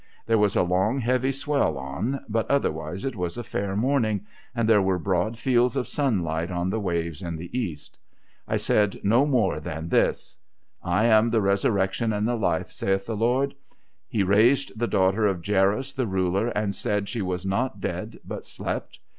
[0.25, 4.67] There was a long heavy swell on, but otherwise it was a fair morning, and
[4.67, 7.99] there were broad fields of sunlight on the waves in the east.
[8.47, 13.15] I said no more than this:* I am the Resurrection and the Life, saith the
[13.15, 13.53] Lord.
[14.09, 18.43] He raised the daughter of Jairus the ruler, and said she was not dead but
[18.43, 18.97] slept.